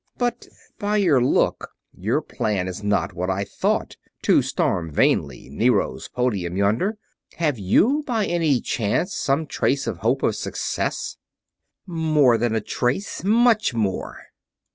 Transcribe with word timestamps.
But 0.17 0.47
by 0.79 0.97
your 0.97 1.23
look, 1.23 1.73
your 1.95 2.23
plan 2.23 2.67
is 2.67 2.83
not 2.83 3.13
what 3.13 3.29
I 3.29 3.43
thought, 3.43 3.97
to 4.23 4.41
storm 4.41 4.91
vainly 4.91 5.47
Nero's 5.51 6.07
podium 6.07 6.57
yonder. 6.57 6.97
Have 7.35 7.59
you, 7.59 8.03
by 8.07 8.25
any 8.25 8.61
chance, 8.61 9.13
some 9.13 9.45
trace 9.45 9.85
of 9.85 9.97
hope 9.99 10.23
of 10.23 10.35
success?" 10.35 11.17
"More 11.85 12.39
than 12.39 12.55
a 12.55 12.61
trace; 12.61 13.23
much 13.23 13.75
more." 13.75 14.17